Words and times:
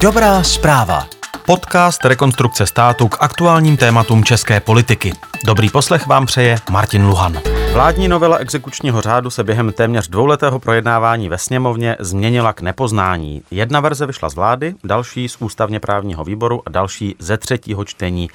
Dobrá 0.00 0.42
zpráva. 0.42 1.06
Podcast 1.46 2.04
Rekonstrukce 2.04 2.66
státu 2.66 3.08
k 3.08 3.16
aktuálním 3.20 3.76
tématům 3.76 4.24
české 4.24 4.60
politiky. 4.60 5.12
Dobrý 5.46 5.70
poslech 5.70 6.06
vám 6.06 6.26
přeje 6.26 6.56
Martin 6.70 7.06
Luhan. 7.06 7.40
Vládní 7.72 8.08
novela 8.08 8.36
exekučního 8.36 9.00
řádu 9.00 9.30
se 9.30 9.44
během 9.44 9.72
téměř 9.72 10.08
dvouletého 10.08 10.58
projednávání 10.58 11.28
ve 11.28 11.38
sněmovně 11.38 11.96
změnila 12.00 12.52
k 12.52 12.60
nepoznání. 12.60 13.42
Jedna 13.50 13.80
verze 13.80 14.06
vyšla 14.06 14.28
z 14.28 14.34
vlády, 14.34 14.74
další 14.84 15.28
z 15.28 15.36
ústavně 15.40 15.80
právního 15.80 16.24
výboru 16.24 16.62
a 16.66 16.70
další 16.70 17.16
ze 17.18 17.38
třetího 17.38 17.84
čtení 17.84 18.30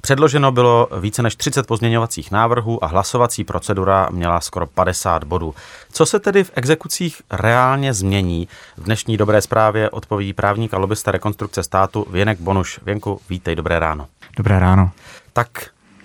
Předloženo 0.00 0.52
bylo 0.52 0.88
více 1.00 1.22
než 1.22 1.36
30 1.36 1.66
pozměňovacích 1.66 2.30
návrhů 2.30 2.84
a 2.84 2.86
hlasovací 2.86 3.44
procedura 3.44 4.08
měla 4.10 4.40
skoro 4.40 4.66
50 4.66 5.24
bodů. 5.24 5.54
Co 5.92 6.06
se 6.06 6.20
tedy 6.20 6.44
v 6.44 6.50
exekucích 6.54 7.22
reálně 7.30 7.94
změní? 7.94 8.48
V 8.76 8.82
dnešní 8.82 9.16
dobré 9.16 9.42
zprávě 9.42 9.90
odpoví 9.90 10.32
právník 10.32 10.74
a 10.74 10.78
lobista 10.78 11.10
rekonstrukce 11.10 11.62
státu 11.62 12.06
Věnek 12.10 12.40
Bonuš. 12.40 12.80
Věnku, 12.82 13.20
vítej, 13.30 13.56
dobré 13.56 13.78
ráno. 13.78 14.06
Dobré 14.36 14.58
ráno. 14.58 14.90
Tak 15.32 15.48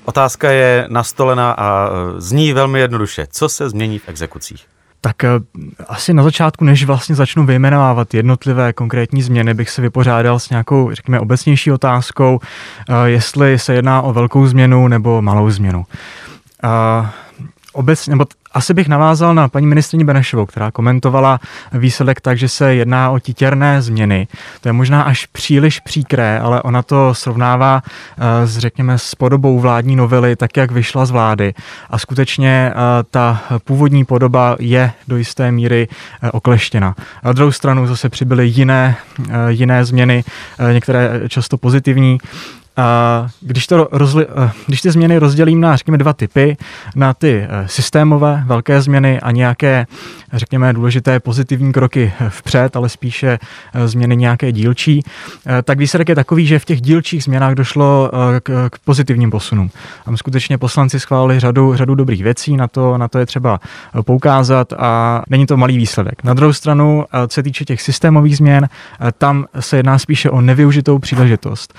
otázka 0.06 0.52
je 0.52 0.86
nastolena 0.90 1.52
a 1.52 1.90
zní 2.18 2.54
velmi 2.54 2.80
jednoduše. 2.80 3.28
Co 3.32 3.50
se 3.50 3.70
změní 3.70 4.00
v 4.00 4.10
exekucích? 4.10 4.71
Tak 5.02 5.24
eh, 5.24 5.30
asi 5.88 6.14
na 6.14 6.24
začátku, 6.24 6.66
než 6.66 6.84
vlastně 6.86 7.16
začnu 7.16 7.46
vyjmenovávat 7.46 8.14
jednotlivé 8.14 8.74
konkrétní 8.74 9.22
změny, 9.22 9.54
bych 9.54 9.70
se 9.70 9.82
vypořádal 9.82 10.40
s 10.40 10.50
nějakou, 10.50 10.92
řekněme, 10.92 11.20
obecnější 11.20 11.72
otázkou, 11.72 12.40
eh, 12.90 12.94
jestli 13.06 13.60
se 13.60 13.74
jedná 13.74 14.02
o 14.02 14.14
velkou 14.14 14.46
změnu 14.46 14.88
nebo 14.88 15.22
malou 15.22 15.50
změnu. 15.50 15.86
Obecně, 17.74 18.12
nebo 18.12 18.26
asi 18.54 18.74
bych 18.74 18.88
navázal 18.88 19.36
na 19.36 19.48
paní 19.48 19.68
ministrině 19.68 20.06
Benešovou, 20.06 20.46
která 20.46 20.72
komentovala 20.72 21.40
výsledek 21.74 22.22
tak, 22.22 22.38
že 22.38 22.50
se 22.50 22.76
jedná 22.76 23.10
o 23.10 23.20
titěrné 23.20 23.82
změny. 23.82 24.28
To 24.62 24.70
je 24.70 24.74
možná 24.74 25.02
až 25.02 25.26
příliš 25.26 25.80
příkré, 25.80 26.40
ale 26.40 26.62
ona 26.62 26.82
to 26.82 27.14
srovnává 27.14 27.82
eh, 27.86 28.48
s, 28.48 28.58
řekněme, 28.58 28.98
s 28.98 29.16
podobou 29.16 29.60
vládní 29.60 29.96
novely, 29.96 30.36
tak 30.36 30.58
jak 30.58 30.72
vyšla 30.72 31.06
z 31.06 31.12
vlády. 31.12 31.54
A 31.90 31.98
skutečně 31.98 32.72
eh, 32.72 32.74
ta 33.12 33.42
původní 33.64 34.06
podoba 34.06 34.56
je 34.60 34.92
do 35.08 35.18
jisté 35.18 35.52
míry 35.52 35.88
eh, 36.22 36.32
okleštěna. 36.32 36.96
Na 37.24 37.34
druhou 37.34 37.52
stranu 37.52 37.88
zase 37.88 38.10
přibyly 38.10 38.48
jiné, 38.48 38.96
jiné 39.48 39.86
změny, 39.86 40.24
některé 40.72 41.22
často 41.28 41.58
pozitivní. 41.58 42.18
Když, 43.42 43.68
to 43.68 43.88
rozli, 43.92 44.28
eh, 44.46 44.52
když 44.68 44.82
ty 44.82 44.92
změny 44.92 45.18
rozdělím 45.18 45.62
na, 45.62 45.76
řekněme, 45.76 45.98
dva 45.98 46.14
typy, 46.14 46.58
na 46.96 47.14
ty 47.14 47.48
eh, 47.50 47.68
systémové 47.68 48.44
velké 48.46 48.82
změny 48.82 49.20
a 49.20 49.32
nějaké, 49.32 49.88
řekněme, 50.34 50.74
důležité 50.74 51.20
pozitivní 51.20 51.74
kroky 51.74 52.14
vpřed, 52.30 52.76
ale 52.76 52.90
spíše 52.90 53.40
eh, 53.74 53.88
změny 53.88 54.18
nějaké 54.18 54.52
dílčí, 54.52 55.04
tak 55.64 55.78
výsledek 55.78 56.10
je 56.10 56.16
takový, 56.16 56.48
že 56.48 56.60
v 56.60 56.66
těch 56.66 56.82
dílčích 56.82 57.24
změnách 57.24 57.54
došlo 57.54 58.12
k, 58.44 58.70
k 58.70 58.80
pozitivním 58.80 59.32
posunům. 59.32 59.70
Tam 60.06 60.18
skutečně 60.18 60.58
poslanci 60.58 61.00
schválili 61.00 61.40
řadu, 61.40 61.76
řadu 61.76 61.96
dobrých 61.96 62.24
věcí, 62.24 62.58
na 62.58 62.68
to, 62.68 62.98
na 62.98 63.08
to 63.08 63.20
je 63.20 63.26
třeba 63.26 63.60
poukázat 64.06 64.74
a 64.74 65.24
není 65.30 65.46
to 65.46 65.58
malý 65.58 65.78
výsledek. 65.78 66.24
Na 66.24 66.34
druhou 66.34 66.54
stranu, 66.54 67.06
co 67.28 67.34
se 67.34 67.44
týče 67.44 67.66
těch 67.66 67.82
systémových 67.82 68.38
změn, 68.38 68.70
tam 69.18 69.46
se 69.60 69.78
jedná 69.78 70.00
spíše 70.00 70.30
o 70.30 70.42
nevyužitou 70.42 71.00
příležitost. 71.00 71.74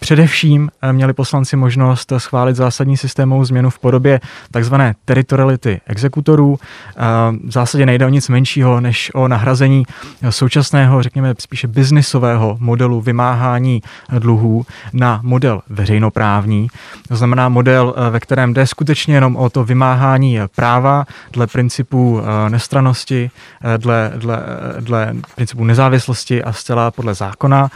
Především 0.00 0.70
eh, 0.82 0.92
měli 0.92 1.12
poslanci 1.12 1.56
možnost 1.56 2.12
schválit 2.18 2.56
zásadní 2.56 2.96
systémovou 2.96 3.44
změnu 3.44 3.70
v 3.70 3.78
podobě 3.78 4.20
takzvané 4.50 4.94
teritoriality 5.04 5.80
exekutorů. 5.86 6.58
Eh, 6.60 7.02
v 7.46 7.50
zásadě 7.50 7.86
nejde 7.86 8.06
o 8.06 8.08
nic 8.08 8.28
menšího, 8.28 8.80
než 8.80 9.10
o 9.14 9.28
nahrazení 9.28 9.84
současného, 10.30 11.02
řekněme, 11.02 11.34
spíše 11.38 11.68
biznisového 11.68 12.56
modelu 12.60 13.00
vymáhání 13.00 13.82
dluhů 14.18 14.66
na 14.92 15.20
model 15.22 15.62
veřejnoprávní. 15.68 16.68
To 17.08 17.16
znamená 17.16 17.48
model, 17.48 17.94
eh, 17.96 18.10
ve 18.10 18.20
kterém 18.20 18.54
jde 18.54 18.66
skutečně 18.66 19.14
jenom 19.14 19.36
o 19.36 19.50
to 19.50 19.64
vymáhání 19.64 20.38
práva 20.56 21.06
dle 21.32 21.46
principu 21.46 22.22
nestranosti, 22.48 23.30
dle, 23.76 24.12
dle, 24.16 24.42
dle 24.80 25.14
principu 25.34 25.64
nezávislosti 25.64 26.42
a 26.42 26.52
zcela 26.52 26.90
podle 26.90 27.14
zákona. 27.14 27.70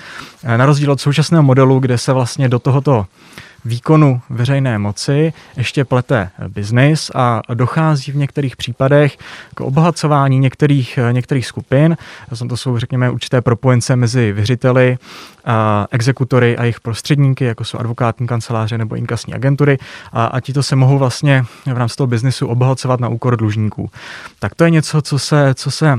Na 0.57 0.67
rozdíl 0.67 0.93
od 0.93 1.01
současného 1.01 1.43
modelu, 1.43 1.79
kde 1.79 1.99
se 1.99 2.14
vlastně 2.15 2.49
do 2.49 2.59
tohoto 2.59 3.07
výkonu 3.65 4.21
veřejné 4.31 4.79
moci 4.79 5.33
ještě 5.57 5.85
plete 5.85 6.31
biznis 6.49 7.11
a 7.15 7.41
dochází 7.55 8.13
v 8.13 8.17
některých 8.17 8.57
případech 8.57 9.17
k 9.55 9.61
obohacování 9.61 10.39
některých, 10.39 10.99
některých 11.13 11.47
skupin. 11.47 11.97
To 12.49 12.57
jsou, 12.57 12.79
řekněme, 12.79 13.11
určité 13.11 13.41
propojence 13.41 13.97
mezi 13.97 14.33
věřiteli, 14.33 14.99
exekutory 15.91 16.57
a 16.57 16.63
jejich 16.63 16.81
prostředníky, 16.81 17.45
jako 17.45 17.65
jsou 17.65 17.79
advokátní 17.79 18.27
kanceláře 18.27 18.79
nebo 18.79 18.97
inkasní 18.97 19.35
agentury 19.35 19.79
a, 20.13 20.25
a 20.25 20.41
to 20.41 20.63
se 20.63 20.77
mohou 20.77 20.99
vlastně 20.99 21.45
v 21.67 21.79
rámci 21.79 21.97
toho 21.97 22.07
biznisu 22.07 22.47
obohacovat 22.47 23.01
na 23.01 23.09
úkor 23.09 23.37
dlužníků. 23.37 23.91
Tak 24.39 24.55
to 24.55 24.65
je 24.65 24.71
něco, 24.71 25.03
co 25.03 25.19
se, 25.19 25.55
co 25.55 25.71
se 25.71 25.99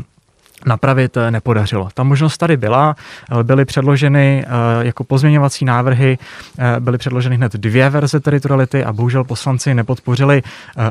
napravit 0.66 1.18
eh, 1.18 1.32
nepodařilo. 1.32 1.90
Ta 1.94 2.04
možnost 2.04 2.38
tady 2.38 2.58
byla, 2.58 2.96
byly 3.44 3.66
předloženy 3.66 4.46
eh, 4.46 4.50
jako 4.86 5.04
pozměňovací 5.04 5.66
návrhy, 5.66 6.18
eh, 6.60 6.80
byly 6.80 6.98
předloženy 6.98 7.36
hned 7.36 7.54
dvě 7.54 7.90
verze 7.90 8.20
teritoriality 8.20 8.84
a 8.84 8.94
bohužel 8.94 9.24
poslanci 9.24 9.74
nepodpořili 9.74 10.44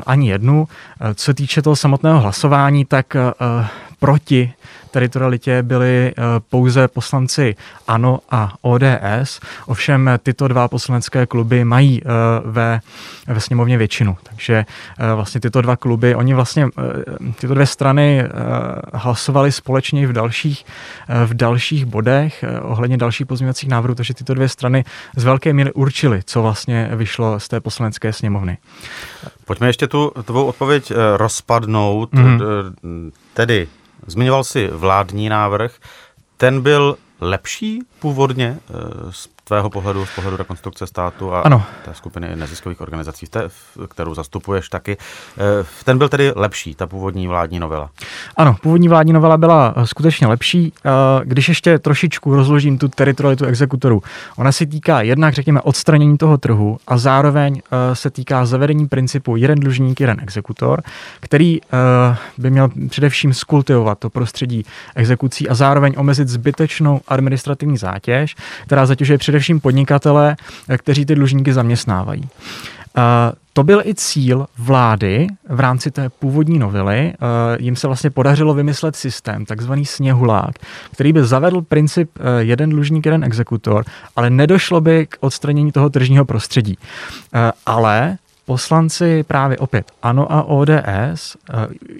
ani 0.05 0.29
jednu. 0.29 0.67
Co 1.15 1.23
se 1.23 1.33
týče 1.33 1.61
toho 1.61 1.75
samotného 1.75 2.19
hlasování, 2.19 2.85
tak 2.85 3.17
proti 3.99 4.53
teritorialitě 4.95 5.63
byli 5.63 6.11
eh, 6.11 6.21
pouze 6.49 6.87
poslanci 6.87 7.55
ANO 7.87 8.19
a 8.31 8.53
ODS, 8.61 9.39
ovšem 9.65 10.09
tyto 10.23 10.47
dva 10.47 10.67
poslanecké 10.67 11.25
kluby 11.25 11.63
mají 11.63 12.01
eh, 12.01 12.07
ve, 12.45 12.79
ve 13.27 13.39
sněmovně 13.39 13.77
většinu, 13.77 14.17
takže 14.23 14.65
eh, 14.99 15.13
vlastně 15.15 15.41
tyto 15.41 15.61
dva 15.61 15.75
kluby, 15.75 16.15
oni 16.15 16.33
vlastně, 16.33 16.67
tyto 17.39 17.53
dvě 17.53 17.65
strany 17.65 18.23
hlasovali 18.93 19.51
společně 19.51 20.07
v 20.07 20.13
dalších, 20.13 20.65
v 21.25 21.33
dalších 21.33 21.85
bodech 21.85 22.43
ohledně 22.61 22.97
dalších 22.97 23.27
pozměňovacích 23.27 23.69
návrhů, 23.69 23.95
takže 23.95 24.13
tyto 24.13 24.33
dvě 24.33 24.49
strany 24.49 24.83
z 25.15 25.23
velké 25.23 25.53
míry 25.53 25.73
určily, 25.73 26.21
co 26.25 26.41
vlastně 26.41 26.89
vyšlo 26.95 27.39
z 27.39 27.47
té 27.47 27.59
poslanecké 27.59 28.13
sněmovny. 28.13 28.57
Pojďme 29.45 29.67
ještě 29.67 29.87
tu 29.87 30.11
tvou 30.23 30.45
odpověď 30.45 30.91
rozpadnout, 31.17 32.13
mm-hmm. 32.13 32.41
tedy 33.33 33.67
Zmiňoval 34.07 34.43
si 34.43 34.67
vládní 34.67 35.29
návrh. 35.29 35.71
Ten 36.37 36.61
byl 36.61 36.97
lepší 37.21 37.79
původně 37.99 38.59
eh, 38.59 38.73
z 39.11 39.27
tvého 39.47 39.69
pohledu, 39.69 40.05
z 40.05 40.15
pohledu 40.15 40.37
rekonstrukce 40.37 40.87
státu 40.87 41.33
a 41.33 41.41
ano. 41.41 41.63
té 41.85 41.93
skupiny 41.93 42.35
neziskových 42.35 42.81
organizací, 42.81 43.27
té, 43.27 43.49
kterou 43.87 44.13
zastupuješ 44.13 44.69
taky. 44.69 44.97
Eh, 45.37 45.65
ten 45.83 45.97
byl 45.97 46.09
tedy 46.09 46.31
lepší, 46.35 46.75
ta 46.75 46.87
původní 46.87 47.27
vládní 47.27 47.59
novela? 47.59 47.89
Ano, 48.37 48.55
původní 48.61 48.87
vládní 48.87 49.13
novela 49.13 49.37
byla 49.37 49.73
eh, 49.77 49.87
skutečně 49.87 50.27
lepší. 50.27 50.73
Když 51.23 51.49
ještě 51.49 51.79
trošičku 51.79 52.35
rozložím 52.35 52.77
tu 52.77 52.87
teritorialitu 52.87 53.45
exekutorů, 53.45 54.03
ona 54.37 54.51
se 54.51 54.65
týká 54.65 55.01
jednak, 55.01 55.33
řekněme, 55.33 55.61
odstranění 55.61 56.17
toho 56.17 56.37
trhu 56.37 56.77
a 56.87 56.97
zároveň 56.97 57.61
se 57.93 58.09
týká 58.09 58.45
zavedení 58.45 58.87
principu 58.87 59.35
jeden 59.35 59.59
dlužník, 59.59 59.99
jeden 59.99 60.19
exekutor, 60.21 60.81
který 61.19 61.59
by 62.37 62.49
měl 62.49 62.69
především 62.89 63.33
skultivovat 63.33 63.99
to 63.99 64.09
prostředí 64.09 64.65
exekucí 64.95 65.49
a 65.49 65.53
zároveň 65.53 65.93
omezit 65.97 66.27
zbytečnou 66.27 67.01
administrativní 67.07 67.77
zátěž, 67.77 68.35
která 68.65 68.85
zatěžuje 68.85 69.17
především 69.17 69.34
podnikatele, 69.59 70.35
kteří 70.77 71.05
ty 71.05 71.15
dlužníky 71.15 71.53
zaměstnávají. 71.53 72.29
To 73.53 73.63
byl 73.63 73.81
i 73.85 73.95
cíl 73.95 74.45
vlády 74.57 75.27
v 75.49 75.59
rámci 75.59 75.91
té 75.91 76.09
původní 76.09 76.59
novely. 76.59 77.13
Jim 77.59 77.75
se 77.75 77.87
vlastně 77.87 78.09
podařilo 78.09 78.53
vymyslet 78.53 78.95
systém, 78.95 79.45
takzvaný 79.45 79.85
sněhulák, 79.85 80.55
který 80.91 81.13
by 81.13 81.23
zavedl 81.23 81.61
princip 81.61 82.11
jeden 82.39 82.69
dlužník, 82.69 83.05
jeden 83.05 83.23
exekutor, 83.23 83.85
ale 84.15 84.29
nedošlo 84.29 84.81
by 84.81 85.05
k 85.05 85.17
odstranění 85.19 85.71
toho 85.71 85.89
tržního 85.89 86.25
prostředí. 86.25 86.77
Ale 87.65 88.17
poslanci 88.45 89.23
právě 89.23 89.57
opět 89.57 89.91
ANO 90.03 90.31
a 90.31 90.43
ODS 90.43 91.37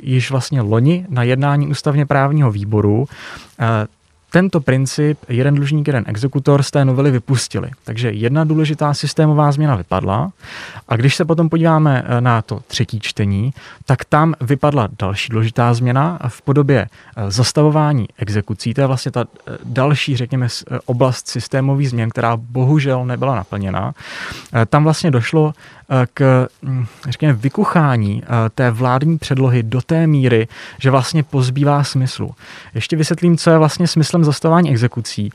již 0.02 0.32
vlastně 0.32 0.62
loni 0.62 1.06
na 1.10 1.24
jednání 1.24 1.68
ústavně 1.68 2.06
právního 2.06 2.52
výboru 2.52 3.08
tento 4.36 4.62
princip 4.62 5.20
jeden 5.30 5.56
dlužník, 5.56 5.88
jeden 5.88 6.04
exekutor 6.08 6.64
z 6.64 6.72
té 6.72 6.86
novely 6.86 7.12
vypustili. 7.12 7.70
Takže 7.84 8.12
jedna 8.12 8.44
důležitá 8.44 8.94
systémová 8.94 9.52
změna 9.52 9.76
vypadla. 9.76 10.32
A 10.88 10.96
když 10.96 11.16
se 11.16 11.26
potom 11.26 11.50
podíváme 11.50 12.04
eh, 12.06 12.22
na 12.22 12.42
to 12.42 12.60
třetí 12.68 13.00
čtení, 13.00 13.54
tak 13.86 14.06
tam 14.06 14.34
vypadla 14.42 14.90
další 15.00 15.30
důležitá 15.30 15.74
změna 15.74 16.20
v 16.28 16.42
podobě 16.42 16.88
eh, 16.88 17.32
zastavování 17.32 18.08
exekucí. 18.18 18.74
To 18.74 18.82
je 18.82 18.88
vlastně 18.88 19.12
ta 19.12 19.26
eh, 19.48 19.58
další, 19.64 20.18
řekněme, 20.18 20.48
oblast 20.86 21.28
systémových 21.28 21.90
změn, 21.90 22.10
která 22.10 22.38
bohužel 22.38 23.06
nebyla 23.06 23.36
naplněna. 23.36 23.94
Tam 24.70 24.84
vlastně 24.84 25.12
došlo 25.12 25.54
k, 26.14 26.48
hm, 26.64 26.86
řekněme, 27.10 27.34
vykuchání 27.34 28.24
té 28.56 28.72
vládní 28.72 29.18
předlohy 29.18 29.64
do 29.64 29.82
té 29.82 30.08
míry, 30.08 30.48
že 30.80 30.92
vlastně 30.92 31.24
pozbývá 31.24 31.84
smyslu. 31.84 32.36
Ještě 32.74 32.96
vysvětlím, 32.96 33.38
co 33.38 33.50
je 33.50 33.58
vlastně 33.58 33.88
smyslem 33.88 34.24
zastavování 34.24 34.72
exekucí 34.72 35.32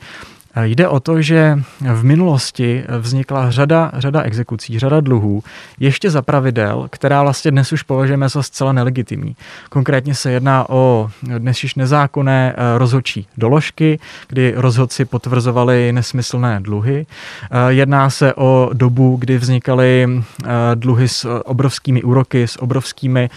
Jde 0.59 0.87
o 0.87 0.99
to, 0.99 1.21
že 1.21 1.59
v 1.93 2.03
minulosti 2.03 2.83
vznikla 2.99 3.51
řada, 3.51 3.91
řada 3.93 4.21
exekucí, 4.21 4.79
řada 4.79 4.99
dluhů, 4.99 5.43
ještě 5.79 6.09
za 6.09 6.21
pravidel, 6.21 6.87
která 6.89 7.23
vlastně 7.23 7.51
dnes 7.51 7.71
už 7.71 7.83
považujeme 7.83 8.29
za 8.29 8.43
zcela 8.43 8.71
nelegitimní. 8.71 9.35
Konkrétně 9.69 10.15
se 10.15 10.31
jedná 10.31 10.69
o 10.69 11.09
dnes 11.23 11.63
již 11.63 11.75
nezákonné 11.75 12.53
eh, 12.57 12.77
rozhodčí 12.77 13.27
doložky, 13.37 13.99
kdy 14.27 14.53
rozhodci 14.55 15.05
potvrzovali 15.05 15.93
nesmyslné 15.93 16.59
dluhy. 16.59 17.05
Eh, 17.51 17.57
jedná 17.67 18.09
se 18.09 18.33
o 18.33 18.69
dobu, 18.73 19.17
kdy 19.19 19.37
vznikaly 19.37 20.07
eh, 20.43 20.47
dluhy 20.75 21.07
s 21.07 21.41
obrovskými 21.45 22.03
úroky, 22.03 22.47
s 22.47 22.61
obrovskými 22.61 23.29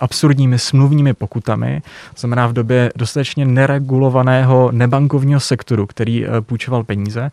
absurdními 0.00 0.58
smluvními 0.58 1.14
pokutami, 1.14 1.82
znamená 2.16 2.46
v 2.46 2.52
době 2.52 2.92
dostatečně 2.96 3.46
neregulovaného 3.46 4.70
nebankovního 4.72 5.40
sektoru, 5.40 5.86
který 5.86 6.01
který 6.02 6.26
eh, 6.26 6.40
půjčoval 6.40 6.84
peníze. 6.84 7.30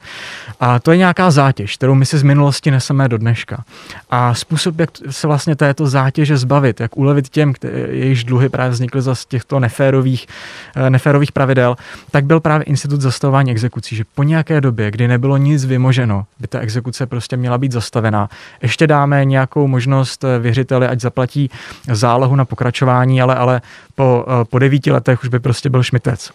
A 0.60 0.80
to 0.80 0.92
je 0.92 0.98
nějaká 0.98 1.32
zátěž, 1.32 1.76
kterou 1.76 1.96
my 1.96 2.06
si 2.06 2.18
z 2.18 2.24
minulosti 2.24 2.72
neseme 2.72 3.10
do 3.10 3.18
dneška. 3.18 3.64
A 4.10 4.34
způsob, 4.34 4.80
jak 4.80 4.90
se 5.10 5.28
vlastně 5.28 5.56
této 5.56 5.88
zátěže 5.88 6.38
zbavit, 6.38 6.80
jak 6.80 6.98
ulevit 6.98 7.30
těm, 7.30 7.54
jejichž 7.90 8.24
dluhy 8.24 8.50
právě 8.50 8.72
vznikly 8.72 9.02
za 9.02 9.16
těchto 9.28 9.60
neférových, 9.60 10.28
eh, 10.76 10.90
neférových 10.90 11.32
pravidel, 11.32 11.76
tak 12.12 12.26
byl 12.26 12.40
právě 12.40 12.64
institut 12.64 13.02
zastavování 13.02 13.52
exekucí, 13.52 13.96
že 13.96 14.04
po 14.16 14.24
nějaké 14.24 14.62
době, 14.62 14.92
kdy 14.92 15.08
nebylo 15.08 15.38
nic 15.38 15.66
vymoženo, 15.66 16.26
by 16.40 16.48
ta 16.48 16.60
exekuce 16.60 17.06
prostě 17.06 17.38
měla 17.38 17.58
být 17.58 17.72
zastavená. 17.72 18.30
Ještě 18.62 18.88
dáme 18.88 19.26
nějakou 19.26 19.68
možnost 19.68 20.24
eh, 20.24 20.40
věřiteli, 20.40 20.88
ať 20.88 21.00
zaplatí 21.00 21.50
zálohu 21.92 22.36
na 22.36 22.46
pokračování, 22.46 23.22
ale, 23.22 23.36
ale 23.36 23.62
po, 23.96 24.26
po 24.50 24.60
devíti 24.60 24.92
letech 24.92 25.24
už 25.24 25.30
by 25.30 25.40
prostě 25.40 25.70
byl 25.70 25.84
šmitec. 25.84 26.32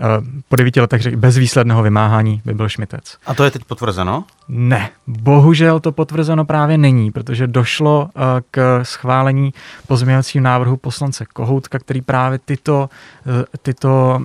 Eh, 0.00 0.40
po 0.48 0.56
devíti 0.56 0.80
letech 0.80 1.02
řekl, 1.02 1.16
bez 1.16 1.36
výsledného 1.36 1.82
vymáhání 1.82 2.42
by 2.44 2.54
byl 2.54 2.68
Šmitec. 2.68 3.16
A 3.26 3.34
to 3.34 3.44
je 3.44 3.50
teď 3.50 3.64
potvrzeno? 3.64 4.24
Ne, 4.48 4.90
bohužel 5.06 5.80
to 5.80 5.92
potvrzeno 5.92 6.44
právě 6.44 6.78
není, 6.78 7.10
protože 7.10 7.46
došlo 7.46 8.10
eh, 8.16 8.20
k 8.50 8.84
schválení 8.84 9.54
pozměňovacího 9.86 10.42
návrhu 10.42 10.76
poslance 10.76 11.26
Kohoutka, 11.26 11.78
který 11.78 12.00
právě 12.00 12.38
tyto, 12.44 12.90
eh, 13.26 13.58
tyto, 13.62 14.22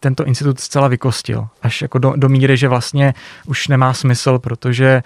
tento 0.00 0.24
institut 0.24 0.60
zcela 0.60 0.88
vykostil. 0.88 1.48
Až 1.62 1.82
jako 1.82 1.98
do, 1.98 2.12
do 2.16 2.28
míry, 2.28 2.56
že 2.56 2.68
vlastně 2.68 3.14
už 3.46 3.68
nemá 3.68 3.94
smysl, 3.94 4.38
protože 4.38 5.02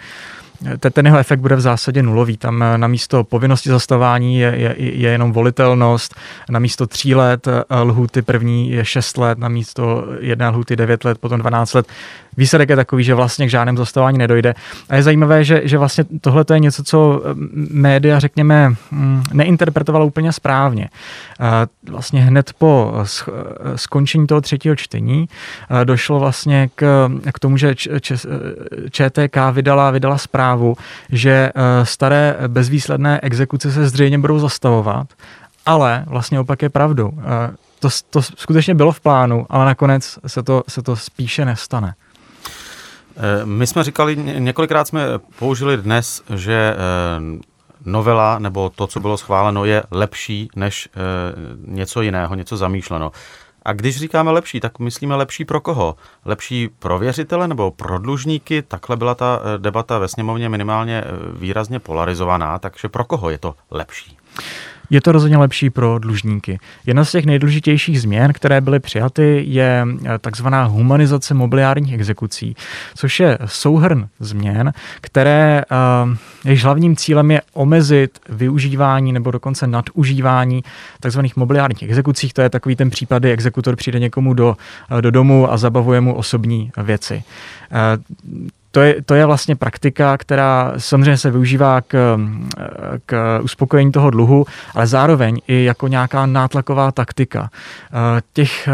ten 0.92 1.06
jeho 1.06 1.18
efekt 1.18 1.40
bude 1.40 1.56
v 1.56 1.60
zásadě 1.60 2.02
nulový. 2.02 2.36
Tam 2.36 2.64
na 2.76 2.86
místo 2.86 3.24
povinnosti 3.24 3.68
zastavání 3.68 4.38
je, 4.38 4.54
je, 4.56 4.74
je 4.78 5.10
jenom 5.10 5.32
volitelnost, 5.32 6.14
na 6.50 6.58
místo 6.58 6.86
tří 6.86 7.14
let 7.14 7.48
lhuty 7.82 8.22
první 8.22 8.70
je 8.70 8.84
šest 8.84 9.18
let, 9.18 9.38
na 9.38 9.48
místo 9.48 10.04
jedné 10.20 10.48
lhuty 10.48 10.76
devět 10.76 11.04
let, 11.04 11.18
potom 11.18 11.38
12 11.38 11.74
let 11.74 11.86
výsledek 12.36 12.70
je 12.70 12.76
takový, 12.76 13.04
že 13.04 13.14
vlastně 13.14 13.46
k 13.46 13.50
žádnému 13.50 13.78
zastavování 13.78 14.18
nedojde. 14.18 14.54
A 14.88 14.96
je 14.96 15.02
zajímavé, 15.02 15.44
že, 15.44 15.60
že 15.64 15.78
vlastně 15.78 16.04
tohle 16.20 16.44
je 16.52 16.58
něco, 16.58 16.84
co 16.84 17.22
eh, 17.24 17.34
média, 17.70 18.18
řekněme, 18.18 18.74
mm, 18.90 19.22
neinterpretovala 19.32 20.04
úplně 20.04 20.32
správně. 20.32 20.88
Vlastně 21.90 22.22
hned 22.22 22.52
po 22.58 22.94
eh, 23.02 23.04
skončení 23.76 24.26
toho 24.26 24.40
třetího 24.40 24.76
čtení 24.76 25.28
eh, 25.80 25.84
došlo 25.84 26.18
vlastně 26.18 26.70
k, 26.74 27.10
k 27.32 27.38
tomu, 27.38 27.56
že 27.56 27.74
ČTK 28.90 29.36
vydala, 29.52 29.90
vydala 29.90 30.18
zprávu, 30.18 30.51
že 31.12 31.52
staré 31.82 32.36
bezvýsledné 32.48 33.20
exekuce 33.22 33.72
se 33.72 33.88
zřejmě 33.88 34.18
budou 34.18 34.38
zastavovat, 34.38 35.06
ale 35.66 36.04
vlastně 36.06 36.40
opak 36.40 36.62
je 36.62 36.68
pravdou. 36.68 37.12
To, 37.80 37.88
to 38.10 38.22
skutečně 38.22 38.74
bylo 38.74 38.92
v 38.92 39.00
plánu, 39.00 39.46
ale 39.50 39.64
nakonec 39.64 40.18
se 40.26 40.42
to, 40.42 40.62
se 40.68 40.82
to 40.82 40.96
spíše 40.96 41.44
nestane. 41.44 41.94
Eh, 43.16 43.46
my 43.46 43.66
jsme 43.66 43.84
říkali, 43.84 44.16
několikrát 44.16 44.88
jsme 44.88 45.06
použili 45.38 45.76
dnes, 45.76 46.22
že 46.34 46.74
eh, 46.76 46.76
novela 47.84 48.38
nebo 48.38 48.70
to, 48.70 48.86
co 48.86 49.00
bylo 49.00 49.16
schváleno, 49.16 49.64
je 49.64 49.82
lepší 49.90 50.48
než 50.56 50.88
eh, 50.92 50.98
něco 51.66 52.02
jiného, 52.02 52.34
něco 52.34 52.56
zamýšleno. 52.56 53.12
A 53.64 53.72
když 53.72 53.96
říkáme 53.96 54.30
lepší, 54.30 54.60
tak 54.60 54.78
myslíme 54.78 55.14
lepší 55.16 55.44
pro 55.44 55.60
koho? 55.60 55.96
Lepší 56.24 56.68
pro 56.68 56.98
věřitele 56.98 57.48
nebo 57.48 57.70
pro 57.70 57.98
dlužníky? 57.98 58.62
Takhle 58.62 58.96
byla 58.96 59.14
ta 59.14 59.40
debata 59.58 59.98
ve 59.98 60.08
sněmovně 60.08 60.48
minimálně 60.48 61.04
výrazně 61.32 61.78
polarizovaná, 61.78 62.58
takže 62.58 62.88
pro 62.88 63.04
koho 63.04 63.30
je 63.30 63.38
to 63.38 63.54
lepší? 63.70 64.21
Je 64.92 65.00
to 65.00 65.12
rozhodně 65.12 65.36
lepší 65.36 65.70
pro 65.70 65.98
dlužníky. 65.98 66.58
Jedna 66.86 67.04
z 67.04 67.12
těch 67.12 67.26
nejdůležitějších 67.26 68.00
změn, 68.00 68.32
které 68.32 68.60
byly 68.60 68.80
přijaty, 68.80 69.44
je 69.46 69.86
eh, 70.04 70.18
takzvaná 70.18 70.64
humanizace 70.64 71.34
mobiliárních 71.34 71.92
exekucí, 71.92 72.56
což 72.94 73.20
je 73.20 73.38
souhrn 73.46 74.08
změn, 74.20 74.72
které 75.00 75.62
eh, 75.70 76.16
jejichž 76.44 76.64
hlavním 76.64 76.96
cílem 76.96 77.30
je 77.30 77.42
omezit 77.52 78.18
využívání 78.28 79.12
nebo 79.12 79.30
dokonce 79.30 79.66
nadužívání 79.66 80.64
takzvaných 81.00 81.36
mobiliárních 81.36 81.82
exekucí. 81.82 82.30
To 82.32 82.42
je 82.42 82.50
takový 82.50 82.76
ten 82.76 82.90
případ, 82.90 83.18
kdy 83.18 83.32
exekutor 83.32 83.76
přijde 83.76 83.98
někomu 83.98 84.34
do, 84.34 84.56
eh, 84.98 85.02
do 85.02 85.10
domu 85.10 85.52
a 85.52 85.56
zabavuje 85.56 86.00
mu 86.00 86.14
osobní 86.14 86.70
věci 86.76 87.24
to 88.72 88.80
je, 88.80 89.02
to 89.02 89.14
je 89.14 89.26
vlastně 89.26 89.56
praktika, 89.56 90.16
která 90.16 90.72
samozřejmě 90.76 91.16
se 91.16 91.30
využívá 91.30 91.80
k, 91.80 92.18
k 93.06 93.40
uspokojení 93.42 93.92
toho 93.92 94.10
dluhu, 94.10 94.46
ale 94.74 94.86
zároveň 94.86 95.40
i 95.48 95.64
jako 95.64 95.88
nějaká 95.88 96.26
nátlaková 96.26 96.92
taktika. 96.92 97.50
Eh, 97.52 98.22
těch 98.32 98.68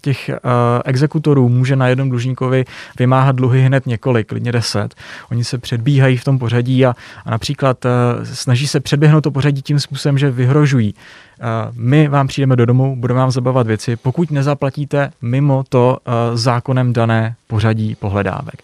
těch 0.00 0.30
uh, 0.30 0.50
exekutorů 0.84 1.48
může 1.48 1.76
na 1.76 1.88
jednom 1.88 2.08
dlužníkovi 2.08 2.64
vymáhat 2.98 3.36
dluhy 3.36 3.62
hned 3.62 3.86
několik, 3.86 4.28
klidně 4.28 4.52
deset. 4.52 4.94
Oni 5.30 5.44
se 5.44 5.58
předbíhají 5.58 6.16
v 6.16 6.24
tom 6.24 6.38
pořadí 6.38 6.86
a, 6.86 6.94
a 7.24 7.30
například 7.30 7.84
uh, 7.84 7.90
snaží 8.24 8.66
se 8.66 8.80
předběhnout 8.80 9.20
to 9.20 9.30
pořadí 9.30 9.62
tím 9.62 9.80
způsobem, 9.80 10.18
že 10.18 10.30
vyhrožují. 10.30 10.94
Uh, 10.94 11.74
my 11.76 12.08
vám 12.08 12.26
přijdeme 12.26 12.56
do 12.56 12.66
domu, 12.66 12.96
budeme 12.96 13.20
vám 13.20 13.30
zabavovat 13.30 13.66
věci, 13.66 13.96
pokud 13.96 14.30
nezaplatíte 14.30 15.10
mimo 15.22 15.64
to 15.68 15.98
zákonem 16.34 16.92
dané 16.92 17.34
pořadí 17.46 17.94
pohledávek. 17.94 18.62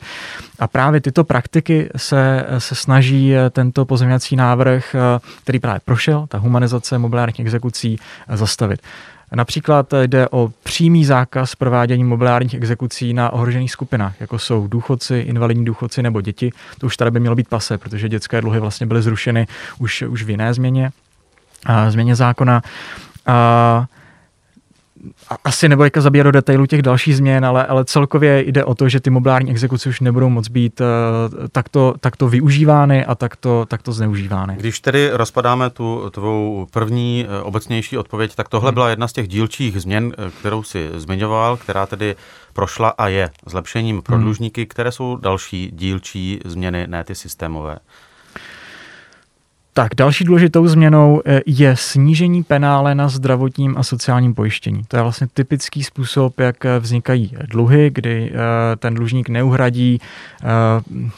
A 0.58 0.66
právě 0.66 1.00
tyto 1.00 1.24
praktiky 1.24 1.88
se, 1.96 2.46
se 2.58 2.74
snaží 2.74 3.34
tento 3.50 3.84
pozemňací 3.84 4.36
návrh, 4.36 4.96
který 5.42 5.58
právě 5.58 5.80
prošel, 5.84 6.26
ta 6.28 6.38
humanizace 6.38 6.98
mobilárních 6.98 7.40
exekucí, 7.40 7.98
zastavit. 8.28 8.80
Například 9.34 9.94
jde 10.06 10.28
o 10.28 10.52
přímý 10.62 11.04
zákaz 11.04 11.54
provádění 11.54 12.04
mobiliárních 12.04 12.54
exekucí 12.54 13.14
na 13.14 13.30
ohrožených 13.30 13.72
skupinách, 13.72 14.20
jako 14.20 14.38
jsou 14.38 14.66
důchodci, 14.66 15.18
invalidní 15.18 15.64
důchodci 15.64 16.02
nebo 16.02 16.20
děti. 16.20 16.52
To 16.78 16.86
už 16.86 16.96
tady 16.96 17.10
by 17.10 17.20
mělo 17.20 17.36
být 17.36 17.48
pase, 17.48 17.78
protože 17.78 18.08
dětské 18.08 18.40
dluhy 18.40 18.60
vlastně 18.60 18.86
byly 18.86 19.02
zrušeny 19.02 19.46
už, 19.78 20.02
už 20.02 20.22
v 20.22 20.30
jiné 20.30 20.54
změně, 20.54 20.90
a 21.66 21.90
změně 21.90 22.16
zákona. 22.16 22.62
A 23.26 23.86
asi 25.44 25.68
nebudu 25.68 25.88
zabírat 25.98 26.24
do 26.24 26.30
detailu 26.30 26.66
těch 26.66 26.82
dalších 26.82 27.16
změn, 27.16 27.44
ale, 27.44 27.66
ale 27.66 27.84
celkově 27.84 28.44
jde 28.46 28.64
o 28.64 28.74
to, 28.74 28.88
že 28.88 29.00
ty 29.00 29.10
mobilární 29.10 29.50
exekuce 29.50 29.88
už 29.88 30.00
nebudou 30.00 30.28
moc 30.28 30.48
být 30.48 30.80
uh, 30.80 30.86
takto, 31.52 31.94
takto 32.00 32.28
využívány 32.28 33.04
a 33.04 33.14
takto, 33.14 33.66
takto 33.68 33.92
zneužívány. 33.92 34.56
Když 34.56 34.80
tedy 34.80 35.10
rozpadáme 35.12 35.70
tu 35.70 36.10
tvou 36.10 36.66
první 36.70 37.26
uh, 37.26 37.48
obecnější 37.48 37.98
odpověď, 37.98 38.34
tak 38.34 38.48
tohle 38.48 38.68
hmm. 38.68 38.74
byla 38.74 38.90
jedna 38.90 39.08
z 39.08 39.12
těch 39.12 39.28
dílčích 39.28 39.80
změn, 39.80 40.12
eh, 40.18 40.30
kterou 40.40 40.62
si 40.62 40.90
zmiňoval, 40.94 41.56
která 41.56 41.86
tedy 41.86 42.16
prošla 42.52 42.88
a 42.88 43.08
je 43.08 43.30
zlepšením 43.46 44.02
pro 44.02 44.14
hmm. 44.14 44.24
dlužníky, 44.24 44.66
které 44.66 44.92
jsou 44.92 45.16
další 45.16 45.70
dílčí 45.72 46.40
změny, 46.44 46.86
ne 46.86 47.04
ty 47.04 47.14
systémové. 47.14 47.78
Tak, 49.74 49.94
další 49.94 50.24
důležitou 50.24 50.66
změnou 50.66 51.22
eh, 51.26 51.40
je 51.46 51.76
snížení 51.76 52.42
penále 52.42 52.94
na 52.94 53.08
zdravotním 53.08 53.78
a 53.78 53.82
sociálním 53.82 54.34
pojištění. 54.34 54.82
To 54.88 54.96
je 54.96 55.02
vlastně 55.02 55.26
typický 55.34 55.84
způsob, 55.84 56.40
jak 56.40 56.64
eh, 56.64 56.78
vznikají 56.78 57.36
dluhy, 57.46 57.90
kdy 57.94 58.32
eh, 58.34 58.76
ten 58.76 58.94
dlužník 58.94 59.28
neuhradí 59.28 60.00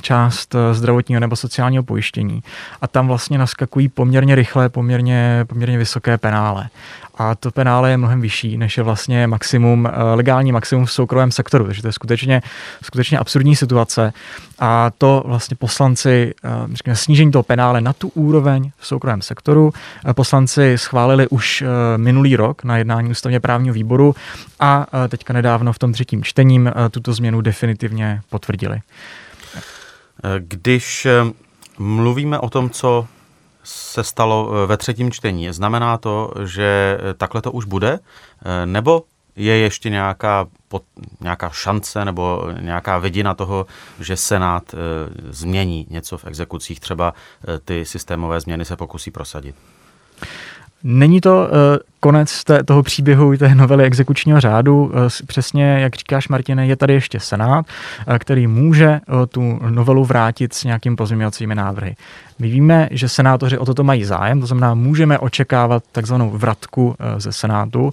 část 0.02 0.54
zdravotního 0.72 1.20
nebo 1.20 1.36
sociálního 1.36 1.82
pojištění. 1.82 2.42
A 2.80 2.86
tam 2.86 3.08
vlastně 3.08 3.38
naskakují 3.38 3.88
poměrně 3.88 4.34
rychle, 4.34 4.68
poměrně, 4.68 5.44
poměrně 5.48 5.78
vysoké 5.78 6.18
penále 6.18 6.68
a 7.16 7.34
to 7.34 7.50
penále 7.50 7.90
je 7.90 7.96
mnohem 7.96 8.20
vyšší, 8.20 8.56
než 8.56 8.76
je 8.76 8.82
vlastně 8.82 9.26
maximum, 9.26 9.86
eh, 9.86 10.14
legální 10.14 10.52
maximum 10.52 10.86
v 10.86 10.92
soukromém 10.92 11.30
sektoru. 11.30 11.64
Takže 11.66 11.82
to 11.82 11.88
je 11.88 11.92
skutečně, 11.92 12.42
skutečně 12.82 13.18
absurdní 13.18 13.56
situace. 13.56 14.12
A 14.58 14.90
to 14.98 15.22
vlastně 15.26 15.56
poslanci, 15.56 16.34
eh, 16.44 16.48
řekněme, 16.72 16.96
snížení 16.96 17.32
toho 17.32 17.42
penále 17.42 17.80
na 17.80 17.92
tu 17.92 18.08
úroveň 18.08 18.70
v 18.78 18.86
soukromém 18.86 19.22
sektoru, 19.22 19.72
eh, 20.04 20.14
poslanci 20.14 20.78
schválili 20.78 21.28
už 21.28 21.64
minulý 21.96 22.36
rok 22.36 22.64
na 22.64 22.76
jednání 22.76 23.10
ústavně 23.10 23.40
právního 23.40 23.74
výboru 23.74 24.14
a 24.60 24.86
teďka 25.08 25.32
nedávno 25.32 25.72
v 25.72 25.78
tom 25.78 25.92
třetím 25.92 26.24
čtením 26.24 26.72
tuto 26.90 27.12
změnu 27.12 27.40
definitivně 27.40 28.20
potvrdili. 28.30 28.80
Když 30.38 31.06
mluvíme 31.78 32.38
o 32.38 32.50
tom, 32.50 32.70
co 32.70 33.06
se 33.64 34.04
stalo 34.04 34.52
eh, 34.52 34.66
ve 34.66 34.76
třetím 34.76 35.10
čtení. 35.10 35.52
Znamená 35.52 35.98
to, 35.98 36.32
že 36.44 36.98
eh, 37.00 37.14
takhle 37.14 37.42
to 37.42 37.52
už 37.52 37.64
bude? 37.64 37.98
Eh, 37.98 38.66
nebo 38.66 39.02
je 39.36 39.56
ještě 39.56 39.90
nějaká, 39.90 40.46
pod, 40.68 40.82
nějaká 41.20 41.50
šance 41.50 42.04
nebo 42.04 42.46
nějaká 42.60 42.98
vidina 42.98 43.34
toho, 43.34 43.66
že 44.00 44.16
Senát 44.16 44.74
změní 45.30 45.86
něco 45.90 46.18
v 46.18 46.24
exekucích, 46.24 46.80
třeba 46.80 47.14
ty 47.64 47.84
systémové 47.84 48.40
změny 48.40 48.64
se 48.64 48.76
pokusí 48.76 49.10
prosadit? 49.10 49.56
Není 50.86 51.20
to 51.20 51.36
uh, 51.36 51.48
konec 52.00 52.44
té, 52.44 52.64
toho 52.64 52.82
příběhu 52.82 53.36
té 53.36 53.54
novely 53.54 53.84
exekučního 53.84 54.40
řádu. 54.40 54.84
Uh, 54.84 54.92
přesně, 55.26 55.64
jak 55.64 55.96
říkáš, 55.96 56.28
Martine, 56.28 56.66
je 56.66 56.76
tady 56.76 56.94
ještě 56.94 57.20
Senát, 57.20 57.66
uh, 58.08 58.18
který 58.18 58.46
může 58.46 59.00
tu 59.28 59.58
novelu 59.70 60.04
vrátit 60.04 60.54
s 60.54 60.64
nějakým 60.64 60.96
pozměňovacími 60.96 61.54
návrhy. 61.54 61.96
My 62.38 62.48
víme, 62.48 62.88
že 62.90 63.08
senátoři 63.08 63.58
o 63.58 63.64
toto 63.64 63.84
mají 63.84 64.04
zájem, 64.04 64.40
to 64.40 64.46
znamená, 64.46 64.74
můžeme 64.74 65.18
očekávat 65.18 65.82
takzvanou 65.92 66.30
vratku 66.30 66.94
ze 67.18 67.32
Senátu 67.32 67.90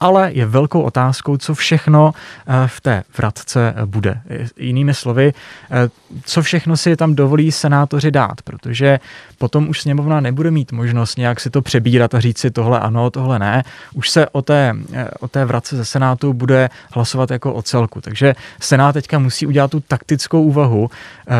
ale 0.00 0.32
je 0.32 0.46
velkou 0.46 0.82
otázkou, 0.82 1.36
co 1.36 1.54
všechno 1.54 2.12
eh, 2.46 2.68
v 2.68 2.80
té 2.80 3.02
vratce 3.18 3.74
eh, 3.76 3.86
bude. 3.86 4.20
Jinými 4.56 4.94
slovy, 4.94 5.32
eh, 5.70 5.90
co 6.24 6.42
všechno 6.42 6.76
si 6.76 6.96
tam 6.96 7.14
dovolí 7.14 7.52
senátoři 7.52 8.10
dát, 8.10 8.42
protože 8.42 9.00
potom 9.38 9.68
už 9.68 9.80
sněmovna 9.80 10.20
nebude 10.20 10.50
mít 10.50 10.72
možnost 10.72 11.18
nějak 11.18 11.40
si 11.40 11.50
to 11.50 11.62
přebírat 11.62 12.14
a 12.14 12.20
říct 12.20 12.38
si 12.38 12.50
tohle 12.50 12.80
ano, 12.80 13.10
tohle 13.10 13.38
ne. 13.38 13.62
Už 13.94 14.10
se 14.10 14.28
o 14.28 14.42
té, 14.42 14.76
o 15.20 15.28
té 15.28 15.44
vratce 15.44 15.76
ze 15.76 15.84
Senátu 15.84 16.32
bude 16.32 16.70
hlasovat 16.92 17.30
jako 17.30 17.54
o 17.54 17.62
celku. 17.62 18.00
Takže 18.00 18.34
Senát 18.60 18.92
teďka 18.92 19.18
musí 19.18 19.46
udělat 19.46 19.70
tu 19.70 19.80
taktickou 19.80 20.42
úvahu, 20.42 20.90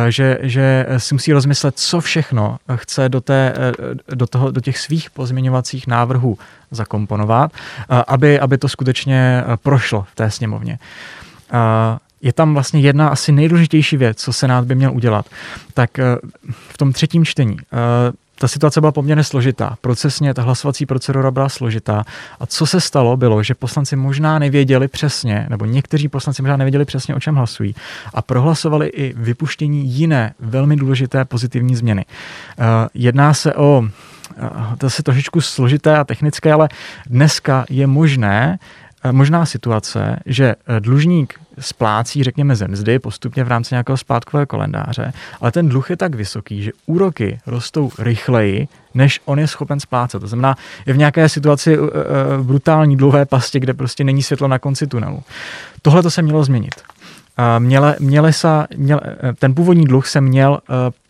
že, 0.09 0.39
že 0.43 0.87
si 0.99 1.15
musí 1.15 1.33
rozmyslet, 1.33 1.79
co 1.79 2.01
všechno 2.01 2.57
chce 2.77 3.09
do, 3.09 3.21
té, 3.21 3.55
do, 4.15 4.27
toho, 4.27 4.51
do 4.51 4.61
těch 4.61 4.79
svých 4.79 5.11
pozměňovacích 5.11 5.87
návrhů 5.87 6.39
zakomponovat, 6.75 7.53
aby, 8.07 8.41
aby 8.41 8.59
to 8.59 8.69
skutečně 8.69 9.45
prošlo 9.63 10.07
v 10.13 10.15
té 10.15 10.31
sněmovně. 10.31 10.79
Je 12.23 12.33
tam 12.33 12.55
vlastně 12.55 12.81
jedna 12.81 13.09
asi 13.09 13.33
nejdůležitější 13.33 13.97
věc, 13.97 14.19
co 14.19 14.33
Senát 14.33 14.65
by 14.65 14.75
měl 14.75 14.93
udělat. 14.93 15.27
Tak 15.75 15.91
v 16.69 16.79
tom 16.79 16.93
třetím 16.93 17.25
čtení 17.25 17.57
ta 18.39 18.49
situace 18.49 18.81
byla 18.81 18.93
poměrně 18.93 19.25
složitá. 19.25 19.77
Procesně 19.81 20.35
ta 20.35 20.43
hlasovací 20.43 20.87
procedura 20.87 21.31
byla 21.31 21.49
složitá. 21.49 22.05
A 22.41 22.47
co 22.47 22.67
se 22.67 22.81
stalo, 22.81 23.17
bylo, 23.17 23.43
že 23.43 23.55
poslanci 23.55 23.97
možná 23.97 24.39
nevěděli 24.39 24.89
přesně, 24.89 25.47
nebo 25.51 25.65
někteří 25.65 26.09
poslanci 26.09 26.43
možná 26.43 26.57
nevěděli 26.57 26.85
přesně, 26.85 27.15
o 27.15 27.21
čem 27.21 27.35
hlasují. 27.35 27.75
A 28.15 28.23
prohlasovali 28.23 28.87
i 28.87 29.15
vypuštění 29.17 29.87
jiné 29.87 30.35
velmi 30.41 30.77
důležité 30.77 31.25
pozitivní 31.25 31.77
změny. 31.77 32.05
Jedná 32.95 33.35
se 33.35 33.55
o 33.55 33.85
to 34.79 34.87
je 34.87 35.03
trošičku 35.03 35.41
složité 35.41 35.97
a 35.97 36.05
technické, 36.05 36.53
ale 36.53 36.69
dneska 37.07 37.65
je 37.71 37.87
možné, 37.87 38.59
eh, 39.05 39.13
možná 39.13 39.47
situace, 39.47 40.17
že 40.27 40.55
eh, 40.55 40.81
dlužník 40.81 41.35
splácí, 41.59 42.23
řekněme, 42.23 42.57
ze 42.57 42.69
mzdy 42.69 42.99
postupně 42.99 43.45
v 43.45 43.49
rámci 43.49 43.75
nějakého 43.75 43.97
splátkového 43.97 44.47
kalendáře, 44.47 45.13
ale 45.41 45.53
ten 45.53 45.69
dluh 45.69 45.91
je 45.91 45.97
tak 45.97 46.15
vysoký, 46.15 46.63
že 46.63 46.73
úroky 46.87 47.39
rostou 47.47 47.91
rychleji, 47.99 48.69
než 48.95 49.21
on 49.25 49.39
je 49.39 49.47
schopen 49.47 49.81
splácet. 49.81 50.21
To 50.21 50.27
znamená, 50.27 50.55
je 50.87 50.93
v 50.93 50.99
nějaké 50.99 51.29
situaci 51.29 51.79
uh, 51.79 51.89
brutální 52.43 52.97
dluhové 52.97 53.27
pasti, 53.27 53.61
kde 53.61 53.75
prostě 53.75 54.05
není 54.05 54.23
světlo 54.23 54.49
na 54.49 54.59
konci 54.59 54.87
tunelu. 54.87 55.23
Tohle 55.83 56.03
to 56.03 56.11
se 56.11 56.23
mělo 56.23 56.45
změnit. 56.45 56.75
Měle, 57.59 57.97
měle 58.01 58.33
sa, 58.33 58.67
měle, 58.77 59.01
ten 59.39 59.55
původní 59.55 59.85
dluh 59.85 60.07
se 60.07 60.21
měl 60.21 60.59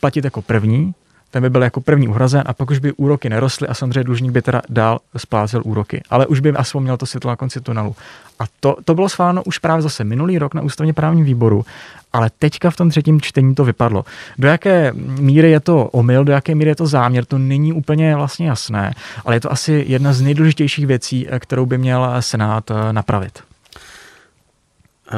platit 0.00 0.24
jako 0.24 0.42
první, 0.42 0.94
ten 1.34 1.42
by 1.42 1.50
byl 1.50 1.62
jako 1.62 1.80
první 1.80 2.08
uhrazen 2.08 2.42
a 2.46 2.52
pak 2.52 2.70
už 2.70 2.78
by 2.78 2.92
úroky 2.92 3.28
nerostly 3.28 3.68
a 3.68 3.74
samozřejmě 3.74 4.04
dlužník 4.04 4.32
by 4.32 4.42
teda 4.42 4.62
dál 4.68 5.00
splácel 5.16 5.62
úroky. 5.64 6.02
Ale 6.10 6.26
už 6.26 6.40
by 6.40 6.50
aspoň 6.50 6.82
měl 6.82 6.96
to 6.96 7.06
světlo 7.06 7.30
na 7.30 7.36
konci 7.36 7.60
tunelu. 7.60 7.96
A 8.38 8.44
to, 8.60 8.76
to 8.84 8.94
bylo 8.94 9.08
schváleno 9.08 9.42
už 9.42 9.58
právě 9.58 9.82
zase 9.82 10.04
minulý 10.04 10.38
rok 10.38 10.54
na 10.54 10.62
ústavně 10.62 10.92
právním 10.92 11.24
výboru, 11.24 11.64
ale 12.12 12.30
teďka 12.38 12.70
v 12.70 12.76
tom 12.76 12.90
třetím 12.90 13.20
čtení 13.20 13.54
to 13.54 13.64
vypadlo. 13.64 14.04
Do 14.38 14.48
jaké 14.48 14.92
míry 15.18 15.50
je 15.50 15.60
to 15.60 15.84
omyl, 15.84 16.24
do 16.24 16.32
jaké 16.32 16.54
míry 16.54 16.70
je 16.70 16.76
to 16.76 16.86
záměr, 16.86 17.24
to 17.24 17.38
není 17.38 17.72
úplně 17.72 18.16
vlastně 18.16 18.48
jasné, 18.48 18.94
ale 19.24 19.36
je 19.36 19.40
to 19.40 19.52
asi 19.52 19.84
jedna 19.88 20.12
z 20.12 20.20
nejdůležitějších 20.20 20.86
věcí, 20.86 21.26
kterou 21.38 21.66
by 21.66 21.78
měl 21.78 22.16
Senát 22.20 22.70
eh, 22.70 22.92
napravit. 22.92 23.53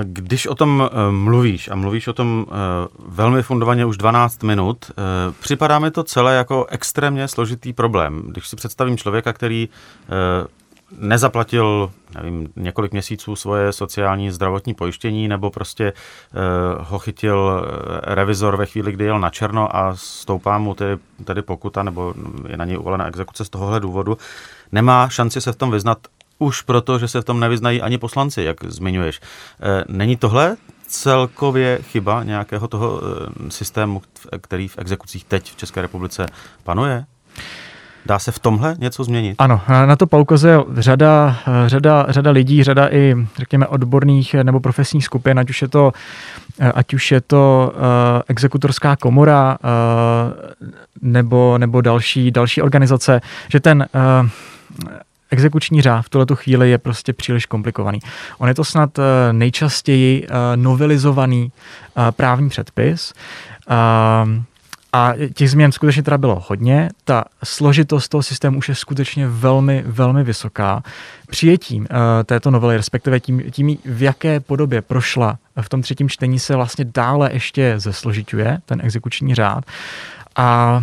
Když 0.02 0.46
o 0.46 0.54
tom 0.54 0.90
eh, 0.92 1.10
mluvíš 1.10 1.68
a 1.68 1.74
mluvíš 1.74 2.08
o 2.08 2.12
tom 2.12 2.46
eh, 2.48 2.52
velmi 3.08 3.42
fundovaně 3.42 3.84
už 3.84 3.96
12 3.96 4.42
minut, 4.42 4.90
eh, 4.90 4.94
připadá 5.40 5.78
mi 5.78 5.90
to 5.90 6.04
celé 6.04 6.34
jako 6.34 6.66
extrémně 6.70 7.28
složitý 7.28 7.72
problém. 7.72 8.22
Když 8.26 8.48
si 8.48 8.56
představím 8.56 8.96
člověka, 8.96 9.32
který 9.32 9.68
nezaplatil 10.98 11.90
nevím, 12.14 12.48
několik 12.56 12.92
měsíců 12.92 13.36
svoje 13.36 13.72
sociální 13.72 14.30
zdravotní 14.30 14.74
pojištění 14.74 15.28
nebo 15.28 15.50
prostě 15.50 15.92
ho 16.78 16.98
chytil 16.98 17.66
revizor 18.02 18.56
ve 18.56 18.66
chvíli, 18.66 18.92
kdy 18.92 19.04
jel 19.04 19.18
na 19.18 19.30
černo 19.30 19.76
a 19.76 19.96
stoupá 19.96 20.58
mu 20.58 20.74
tedy, 20.74 20.98
tedy 21.24 21.42
pokuta 21.42 21.82
nebo 21.82 22.14
je 22.48 22.56
na 22.56 22.64
něj 22.64 22.78
uvalena 22.78 23.06
exekuce 23.06 23.44
z 23.44 23.48
tohohle 23.48 23.80
důvodu, 23.80 24.18
nemá 24.72 25.08
šanci 25.08 25.40
se 25.40 25.52
v 25.52 25.56
tom 25.56 25.70
vyznat 25.70 25.98
už 26.38 26.62
proto, 26.62 26.98
že 26.98 27.08
se 27.08 27.20
v 27.20 27.24
tom 27.24 27.40
nevyznají 27.40 27.82
ani 27.82 27.98
poslanci, 27.98 28.42
jak 28.42 28.64
zmiňuješ. 28.64 29.20
Eh, 29.20 29.84
není 29.88 30.16
tohle 30.16 30.56
celkově 30.86 31.78
chyba 31.82 32.22
nějakého 32.22 32.68
toho 32.68 33.00
eh, 33.02 33.50
systému, 33.50 34.02
který 34.40 34.68
v 34.68 34.78
exekucích 34.78 35.24
teď 35.24 35.52
v 35.52 35.56
České 35.56 35.82
republice 35.82 36.26
panuje? 36.64 37.04
Dá 38.06 38.18
se 38.18 38.32
v 38.32 38.38
tomhle 38.38 38.76
něco 38.78 39.04
změnit? 39.04 39.34
Ano, 39.38 39.60
na 39.68 39.96
to 39.96 40.06
poukazuje 40.06 40.58
řada, 40.74 41.36
řada, 41.66 42.06
řada 42.08 42.30
lidí, 42.30 42.64
řada 42.64 42.88
i, 42.88 43.14
řekněme, 43.38 43.66
odborných 43.66 44.34
nebo 44.34 44.60
profesních 44.60 45.04
skupin, 45.04 45.38
ať 45.38 45.50
už 45.50 45.62
je 45.62 45.68
to, 45.68 45.92
ať 46.74 46.94
už 46.94 47.12
je 47.12 47.20
to 47.20 47.72
uh, 47.74 47.82
exekutorská 48.28 48.96
komora 48.96 49.58
uh, 49.64 49.68
nebo, 51.02 51.58
nebo 51.58 51.80
další, 51.80 52.30
další 52.30 52.62
organizace, 52.62 53.20
že 53.48 53.60
ten 53.60 53.86
uh, 54.22 54.28
exekuční 55.36 55.82
řád 55.82 56.02
v 56.02 56.08
tuto 56.08 56.36
chvíli 56.36 56.70
je 56.70 56.78
prostě 56.78 57.12
příliš 57.12 57.46
komplikovaný. 57.46 57.98
On 58.38 58.48
je 58.48 58.54
to 58.54 58.64
snad 58.64 58.98
eh, 58.98 59.02
nejčastěji 59.32 60.24
eh, 60.24 60.56
novelizovaný 60.56 61.52
eh, 61.52 62.12
právní 62.12 62.48
předpis. 62.48 63.12
A 64.92 65.12
těch 65.34 65.50
změn 65.50 65.72
skutečně 65.72 66.02
teda 66.02 66.18
bylo 66.18 66.42
hodně. 66.48 66.88
Ta 67.04 67.24
složitost 67.44 68.08
toho 68.08 68.22
systému 68.22 68.58
už 68.58 68.68
je 68.68 68.74
skutečně 68.74 69.28
velmi, 69.28 69.84
velmi 69.86 70.24
vysoká. 70.24 70.82
Přijetím 71.30 71.82
uh, 71.82 71.86
této 72.24 72.50
novely, 72.50 72.76
respektive 72.76 73.20
tím, 73.20 73.42
tím, 73.50 73.78
v 73.84 74.02
jaké 74.02 74.40
podobě 74.40 74.82
prošla 74.82 75.38
v 75.60 75.68
tom 75.68 75.82
třetím 75.82 76.08
čtení, 76.08 76.38
se 76.38 76.56
vlastně 76.56 76.84
dále 76.94 77.30
ještě 77.32 77.74
zesložituje 77.76 78.58
ten 78.66 78.80
exekuční 78.84 79.34
řád. 79.34 79.64
A 80.36 80.80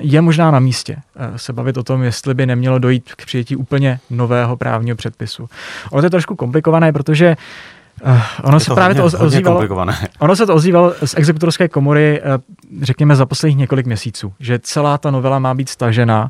je 0.00 0.20
možná 0.20 0.50
na 0.50 0.58
místě 0.58 0.96
eh, 1.16 1.38
se 1.38 1.52
bavit 1.52 1.76
o 1.76 1.82
tom, 1.82 2.02
jestli 2.02 2.34
by 2.34 2.46
nemělo 2.46 2.78
dojít 2.78 3.14
k 3.14 3.26
přijetí 3.26 3.56
úplně 3.56 4.00
nového 4.10 4.56
právního 4.56 4.96
předpisu. 4.96 5.48
Ono 5.90 6.02
to 6.02 6.06
je 6.06 6.10
trošku 6.10 6.36
komplikované, 6.36 6.92
protože 6.92 7.36
Uh, 8.06 8.20
ono 8.42 8.60
se 8.60 8.74
právě 8.74 9.00
hodně, 9.00 9.18
to 9.18 9.24
ozývalo, 9.24 9.60
ono 10.18 10.36
se 10.36 10.46
to 10.46 10.54
ozývalo 10.54 10.94
z 11.04 11.14
exekutorské 11.16 11.68
komory, 11.68 12.20
uh, 12.22 12.28
řekněme, 12.80 13.16
za 13.16 13.26
posledních 13.26 13.58
několik 13.58 13.86
měsíců, 13.86 14.32
že 14.40 14.58
celá 14.58 14.98
ta 14.98 15.10
novela 15.10 15.38
má 15.38 15.54
být 15.54 15.68
stažena 15.68 16.28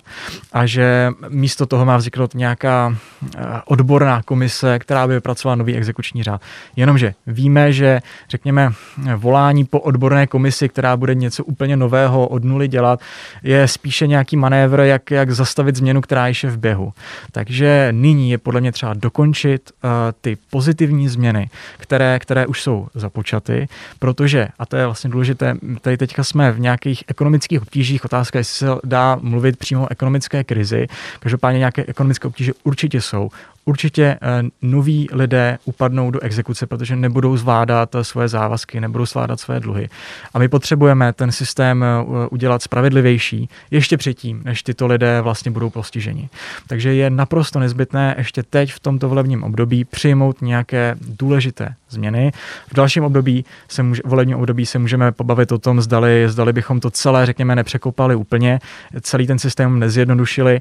a 0.53 0.67
že 0.67 1.11
místo 1.29 1.67
toho 1.67 1.85
má 1.85 1.97
vzniknout 1.97 2.35
nějaká 2.35 2.89
uh, 2.89 3.29
odborná 3.65 4.23
komise, 4.23 4.79
která 4.79 5.07
by 5.07 5.15
vypracovala 5.15 5.57
nový 5.57 5.75
exekuční 5.77 6.23
řád. 6.23 6.41
Jenomže 6.77 7.15
víme, 7.27 7.73
že, 7.73 8.01
řekněme, 8.31 8.73
volání 9.17 9.65
po 9.65 9.81
odborné 9.81 10.27
komisi, 10.27 10.69
která 10.69 10.97
bude 10.97 11.15
něco 11.15 11.45
úplně 11.45 11.77
nového 11.77 12.29
od 12.29 12.45
nuly 12.45 12.69
dělat, 12.69 13.01
je 13.43 13.69
spíše 13.69 14.07
nějaký 14.07 14.37
manévr, 14.37 14.81
jak, 14.81 15.11
jak 15.11 15.31
zastavit 15.31 15.77
změnu, 15.77 16.01
která 16.01 16.27
je 16.27 16.35
v 16.45 16.57
běhu. 16.57 16.93
Takže 17.33 17.89
nyní 17.91 18.31
je 18.31 18.39
podle 18.39 18.61
mě 18.61 18.73
třeba 18.73 18.95
dokončit 18.95 19.71
uh, 19.85 19.91
ty 20.21 20.37
pozitivní 20.51 21.09
změny, 21.09 21.51
které, 21.79 22.19
které 22.19 22.47
už 22.47 22.63
jsou 22.63 22.89
započaty, 22.95 23.69
protože, 23.99 24.49
a 24.59 24.67
to 24.67 24.77
je 24.77 24.87
vlastně 24.87 25.11
důležité, 25.11 25.57
tady 25.81 25.97
teďka 25.97 26.25
jsme 26.33 26.53
v 26.53 26.61
nějakých 26.61 27.05
ekonomických 27.07 27.63
obtížích, 27.63 28.05
otázka, 28.05 28.39
jestli 28.39 28.59
se 28.59 28.67
dá 28.85 29.19
mluvit 29.23 29.57
přímo 29.57 29.85
o 29.85 29.91
ekonomické 29.91 30.45
krizi, 30.45 30.87
každopádně 31.21 31.59
nějaké 31.59 31.85
ekonomické 31.87 32.29
obtíže 32.29 32.53
určitě 32.65 33.01
jsou 33.01 33.31
určitě 33.65 34.03
eh, 34.03 34.19
noví 34.63 35.09
lidé 35.13 35.59
upadnou 35.65 36.11
do 36.11 36.21
exekuce, 36.21 36.67
protože 36.67 36.97
nebudou 36.97 37.37
zvládat 37.37 37.95
eh, 37.95 38.05
svoje 38.05 38.29
závazky, 38.29 38.81
nebudou 38.81 39.07
zvládat 39.07 39.41
své 39.41 39.61
dluhy. 39.61 39.89
A 40.35 40.39
my 40.39 40.49
potřebujeme 40.49 41.13
ten 41.13 41.33
systém 41.33 41.85
eh, 41.85 42.27
udělat 42.31 42.63
spravedlivější 42.63 43.49
ještě 43.71 43.97
předtím, 43.97 44.43
než 44.45 44.63
tyto 44.63 44.87
lidé 44.87 45.21
vlastně 45.21 45.51
budou 45.51 45.71
postiženi. 45.71 46.29
Takže 46.67 46.95
je 46.95 47.11
naprosto 47.11 47.59
nezbytné 47.59 48.15
ještě 48.19 48.43
teď 48.43 48.73
v 48.73 48.81
tomto 48.81 49.09
volebním 49.09 49.43
období 49.43 49.85
přijmout 49.85 50.43
nějaké 50.43 50.97
důležité 51.01 51.75
změny. 51.89 52.33
V 52.71 52.75
dalším 52.75 53.05
období 53.05 53.45
se 53.69 53.83
může, 53.83 54.03
volebním 54.05 54.37
období 54.37 54.67
se 54.67 54.79
můžeme 54.79 55.13
pobavit 55.13 55.53
o 55.53 55.59
tom, 55.59 55.81
zdali, 55.81 56.25
zdali 56.29 56.53
bychom 56.53 56.81
to 56.81 56.91
celé, 56.91 57.27
řekněme, 57.27 57.57
nepřekopali 57.57 58.15
úplně, 58.15 58.61
celý 59.01 59.27
ten 59.27 59.39
systém 59.39 59.79
nezjednodušili. 59.79 60.61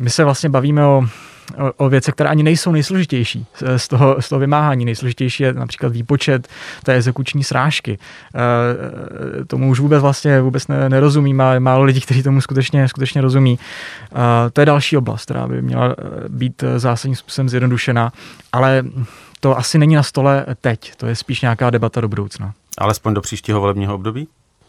My 0.00 0.10
se 0.10 0.24
vlastně 0.24 0.48
bavíme 0.48 0.86
o 0.86 1.04
o, 1.76 1.88
věcech, 1.88 2.14
které 2.14 2.30
ani 2.30 2.42
nejsou 2.42 2.72
nejsložitější 2.72 3.46
z 3.76 3.88
toho, 3.88 4.16
z 4.20 4.28
toho 4.28 4.38
vymáhání. 4.38 4.84
Nejsložitější 4.84 5.42
je 5.42 5.52
například 5.52 5.92
výpočet 5.92 6.48
té 6.82 6.94
exekuční 6.94 7.44
srážky. 7.44 7.98
E, 9.40 9.44
tomu 9.44 9.70
už 9.70 9.80
vůbec 9.80 10.02
vlastně 10.02 10.40
vůbec 10.40 10.68
nerozumí, 10.68 11.34
má 11.34 11.58
málo 11.58 11.84
lidí, 11.84 12.00
kteří 12.00 12.22
tomu 12.22 12.40
skutečně, 12.40 12.88
skutečně 12.88 13.20
rozumí. 13.20 13.58
E, 13.58 14.50
to 14.50 14.60
je 14.60 14.66
další 14.66 14.96
oblast, 14.96 15.24
která 15.24 15.48
by 15.48 15.62
měla 15.62 15.96
být 16.28 16.64
zásadním 16.76 17.16
způsobem 17.16 17.48
zjednodušena, 17.48 18.12
ale 18.52 18.84
to 19.40 19.58
asi 19.58 19.78
není 19.78 19.94
na 19.94 20.02
stole 20.02 20.46
teď, 20.60 20.96
to 20.96 21.06
je 21.06 21.16
spíš 21.16 21.40
nějaká 21.40 21.70
debata 21.70 22.00
do 22.00 22.08
budoucna. 22.08 22.52
Alespoň 22.78 23.14
do 23.14 23.20
příštího 23.20 23.60
volebního 23.60 23.94
období? 23.94 24.28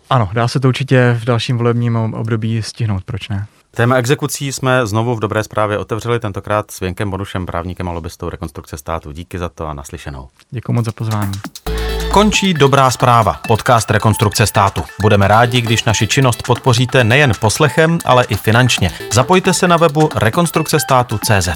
Ano, 0.09 0.29
dá 0.33 0.47
se 0.47 0.59
to 0.59 0.67
určitě 0.67 1.17
v 1.21 1.25
dalším 1.25 1.57
volebním 1.57 1.95
období 1.95 2.61
stihnout, 2.63 3.03
proč 3.03 3.29
ne? 3.29 3.45
Téma 3.77 3.95
exekucí 3.95 4.53
jsme 4.53 4.87
znovu 4.87 5.15
v 5.15 5.19
dobré 5.19 5.43
zprávě 5.43 5.77
otevřeli, 5.77 6.19
tentokrát 6.19 6.71
s 6.71 6.79
Věnkem 6.79 7.09
Bonušem, 7.11 7.45
právníkem 7.45 7.89
a 7.89 7.91
lobbystou 7.91 8.29
rekonstrukce 8.29 8.77
státu. 8.77 9.11
Díky 9.11 9.39
za 9.39 9.49
to 9.49 9.67
a 9.67 9.73
naslyšenou. 9.73 10.27
Děkuji 10.51 10.73
moc 10.73 10.85
za 10.85 10.91
pozvání. 10.91 11.31
Končí 12.11 12.53
Dobrá 12.53 12.91
zpráva, 12.91 13.39
podcast 13.47 13.91
Rekonstrukce 13.91 14.47
státu. 14.47 14.83
Budeme 15.01 15.27
rádi, 15.27 15.61
když 15.61 15.83
naši 15.83 16.07
činnost 16.07 16.43
podpoříte 16.43 17.03
nejen 17.03 17.31
poslechem, 17.39 17.97
ale 18.05 18.25
i 18.25 18.35
finančně. 18.35 18.91
Zapojte 19.13 19.53
se 19.53 19.67
na 19.67 19.77
webu 19.77 20.09
rekonstrukce 20.15 20.79
státu 20.79 21.17
CZ. 21.17 21.49